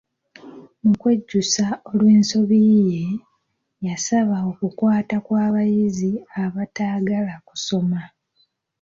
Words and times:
Mu 0.85 0.93
kwejjusa 1.01 1.65
olw'ensobi 1.89 2.59
ye, 2.91 3.05
yasaba 3.85 4.37
okukwata 4.51 5.15
kw'abayizi 5.25 6.11
abataagala 6.43 7.35
kusoma. 7.47 8.01